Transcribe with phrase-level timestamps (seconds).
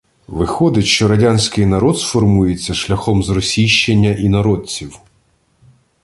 [0.27, 4.99] –Виходить, що радянський народ сформується шляхом зросійщення інородців